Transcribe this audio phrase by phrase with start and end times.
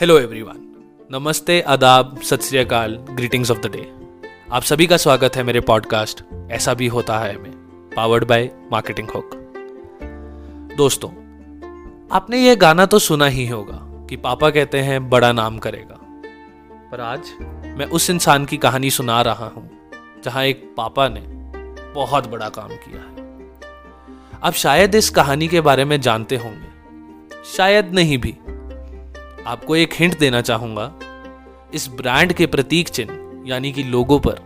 [0.00, 0.58] Hello everyone
[1.12, 3.80] नमस्ते, आदाब, सत श्री अकाल ग्रीटिंग्स ऑफ़ द डे
[4.52, 7.50] आप सभी का स्वागत है मेरे पॉडकास्ट ऐसा भी होता है में
[7.96, 9.30] पावर्ड बाय मार्केटिंग हुक
[10.76, 11.10] दोस्तों,
[12.12, 15.98] आपने ये गाना तो सुना ही होगा कि पापा कहते हैं, बड़ा नाम करेगा।
[16.92, 17.32] पर आज
[17.78, 19.70] मैं उस इंसान की कहानी सुना रहा हूँ,
[20.24, 21.24] जहाँ एक पापा ने
[21.94, 23.26] बहुत बड़ा काम किया है।
[24.42, 26.68] आप शायद इस कहानी के बारे में जानते होंगे,
[27.56, 28.36] शायद नहीं भी
[29.46, 30.92] आपको एक हिंट देना चाहूँगा।
[31.74, 34.40] इस ब्रांड के प्रतीक चिन्ह, यानी कि लोगों पर,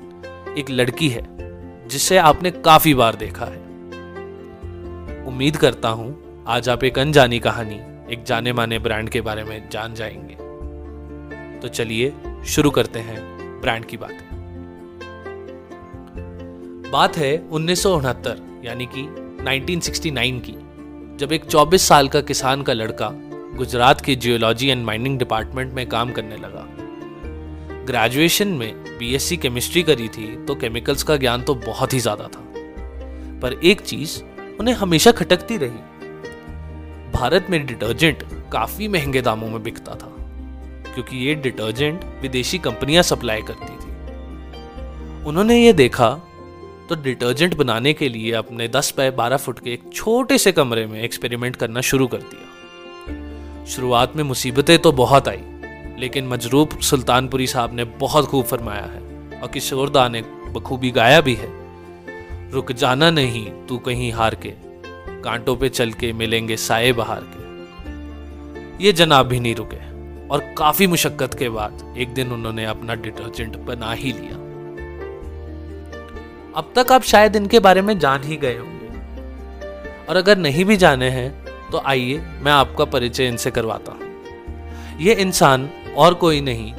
[0.58, 1.26] एक लड़की है,
[1.88, 3.58] जिसे आपने काफ़ी बार देखा है।
[5.26, 7.80] उम्मीद करता हूँ, आज आप एक अनजानी कहानी,
[8.14, 10.34] एक जाने माने ब्रांड के बारे में जान जाएँगे।
[11.60, 12.12] तो चलिए,
[12.46, 13.22] शुरू करते हैं
[13.60, 14.32] ब्रांड की बातें।
[16.92, 19.02] बात है उन्नीस सौ उनहत्तर, यानी कि
[19.44, 20.54] 1969 की,
[21.16, 23.12] जब एक 24 साल का किसान का लड़का
[23.54, 26.66] गुजरात के जियोलॉजी एंड माइनिंग डिपार्टमेंट में काम करने लगा।
[27.86, 32.40] ग्रेजुएशन में बीएससी केमिस्ट्री करी थी तो केमिकल्स का ज्ञान तो बहुत ही ज़्यादा था।
[33.40, 34.20] पर एक चीज़
[34.60, 35.80] उन्हें हमेशा खटकती रही।
[37.12, 40.12] भारत में डिटर्जेंट काफ़ी महँगे दामों में बिकता था,
[40.94, 43.90] क्योंकि ये डिटर्जेंट विदेशी कंपनियाँ सप्लाई करती थी।
[45.24, 46.10] उन्होंने ये देखा
[46.88, 50.86] तो डिटर्जेंट बनाने के लिए अपने 10 बाय 12 फुट के एक छोटे से कमरे
[50.86, 52.41] में एक्सपेरिमेंट करना शुरू कर दिया।
[53.66, 55.42] शुरुआत में मुसीबतें तो बहुत आई,
[55.98, 61.34] लेकिन मजरूब सुल्तानपुरी साहब ने बहुत खूब फरमाया है और किशोरदा ने बखूबी गाया भी
[61.34, 61.48] है।
[62.52, 64.52] रुक जाना नहीं, तू कहीं हार के,
[65.22, 69.76] कांटों पे चल के मिलेंगे साए बहार के। ये जनाब भी नहीं रुके
[70.28, 74.36] और काफ़ी मुशक्कत के बाद एक दिन उन्होंने अपना डिटर्जेंट बना ही लिया।
[76.56, 80.76] अब तक आप शायद इनके बारे में जान ही गए होंगे। और अगर नहीं भी
[80.76, 81.41] जाने हैं
[81.72, 84.00] तो आइए मैं आपका परिचय इनसे करवाता हूँ।
[85.00, 86.72] ये इंसान और कोई नहीं,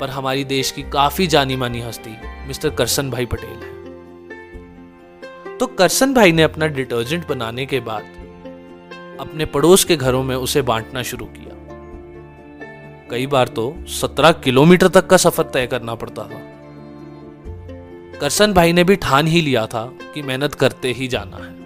[0.00, 2.16] पर हमारी देश की काफ़ी जानी मानी हस्ती,
[2.48, 3.78] मिस्टर करसन भाई पटेल है।
[5.58, 8.02] तो करसन भाई ने अपना डिटर्जेंट बनाने के बाद,
[9.20, 11.56] अपने पड़ोस के घरों में उसे बांटना शुरू किया।
[13.10, 16.40] कई बार तो सत्रह किलोमीटर तक का सफ़र तय करना पड़ता था।
[18.20, 19.84] करसन भाई ने भी ठान ही लिया था
[20.14, 21.59] कि मेहनत करते ही जाना है।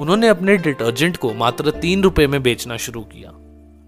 [0.00, 3.30] उन्होंने अपने डिटर्जेंट को मात्र तीन रुपए में बेचना शुरू किया,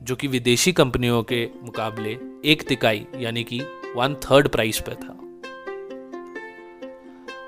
[0.03, 3.61] जो कि विदेशी कंपनियों के मुकाबले एक तिकाई, यानी कि
[3.97, 5.17] वन थर्ड प्राइस पे था।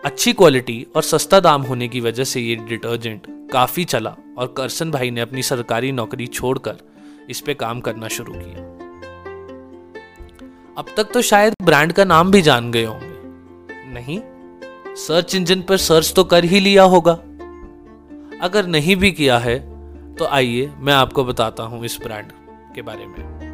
[0.05, 4.91] अच्छी क्वालिटी और सस्ता दाम होने की वजह से ये डिटर्जेंट काफ़ी चला और करसन
[4.91, 6.77] भाई ने अपनी सरकारी नौकरी छोड़कर
[7.31, 8.65] इस पे काम करना शुरू किया।
[10.79, 14.19] अब तक तो शायद ब्रांड का नाम भी जान गए होंगे। नहीं
[14.97, 17.19] सर्च इंजन पर सर्च तो कर ही लिया होगा।
[18.45, 19.75] अगर नहीं भी किया है
[20.15, 22.33] तो आइए मैं आपको बताता हूँ इस ब्रांड
[22.75, 23.45] के बारे में।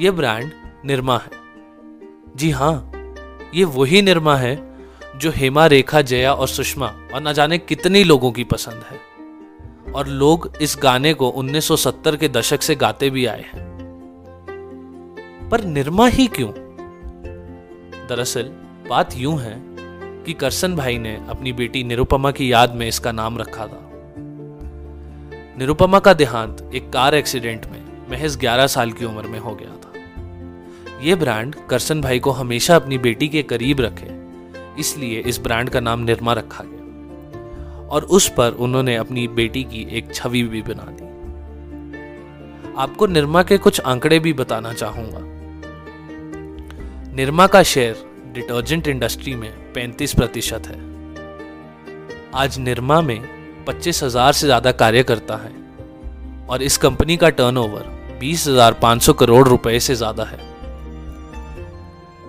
[0.00, 0.52] यह ब्रांड
[0.84, 1.30] निर्मा है।
[2.36, 2.92] जी हाँ,
[3.54, 4.76] ये वही निर्मा है
[5.16, 9.00] जो हेमा, रेखा, जया और सुषमा और न जाने कितनी लोगों की पसंद है।
[9.92, 13.76] और लोग इस गाने को 1970 के दशक से गाते भी आए हैं।
[15.50, 16.50] पर निर्मा ही क्यों?
[18.08, 18.42] दरअसल,
[18.88, 19.62] बात यूँ है
[20.24, 23.82] कि करसन भाई ने अपनी बेटी निरुपमा की याद में इसका नाम रखा था।
[25.58, 29.76] निरुपमा का देहांत एक कार एक्सीडेंट में महज 11 साल की उम्र में हो गया
[29.76, 29.92] था।
[31.02, 34.08] यह ब्रांड करसन भाई को हमेशा अपनी बेटी के करीब रखे,
[34.80, 39.88] इसलिए इस ब्रांड का नाम निर्मा रखा गया। और उस पर उन्होंने अपनी बेटी की
[39.90, 41.04] एक छवि भी बना दी।
[42.76, 45.20] आपको निर्मा के कुछ आंकड़े भी बताना चाहूँगा।
[47.14, 50.80] निर्मा का शेयर डिटर्जेंट इंडस्ट्री में 35 प्रतिशत है।
[52.34, 53.35] आज निर्मा में
[53.66, 55.52] पच्चीस हज़ार से ज़्यादा कार्यकर्ता है
[56.48, 60.38] और इस कंपनी का टर्नओवर बीस हज़ार पाँच सौ करोड़ रुपए से ज़्यादा है।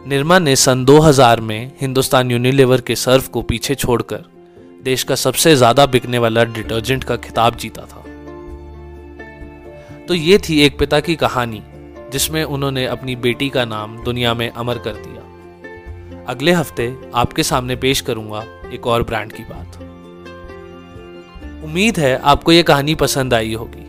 [0.08, 4.24] निर्मा ने सन 2000 में हिंदुस्तान यूनिलीवर के सर्फ को पीछे छोड़कर
[4.84, 8.04] देश का सबसे ज़्यादा बिकने वाला डिटर्जेंट का खिताब जीता था।
[10.08, 11.62] तो ये थी एक पिता की कहानी,
[12.12, 17.76] जिसमें उन्होंने अपनी बेटी का नाम दुनिया में अमर कर दिया। अगले हफ़्ते आपके सामने
[17.76, 18.44] पेश करूँगा
[18.74, 19.80] एक और ब्रांड की बात।
[21.64, 23.86] उम्मीद है आपको ये कहानी पसंद आई होगी।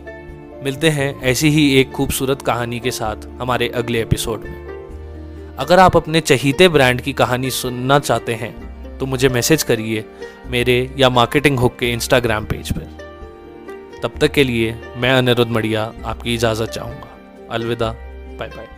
[0.65, 5.97] मिलते हैं ऐसी ही एक खूबसूरत कहानी के साथ हमारे अगले एपिसोड में। अगर आप
[5.97, 10.05] अपने चहीते ब्रांड की कहानी सुनना चाहते हैं तो मुझे मैसेज करिए
[10.47, 15.93] मेरे या मार्केटिंग हुक के इंस्टाग्राम पेज पर। तब तक के लिए मैं अनिरुद्ध मड़िया
[16.05, 17.17] आपकी इजाज़त चाहूँगा।
[17.51, 17.93] अलविदा
[18.39, 18.78] बाय बाय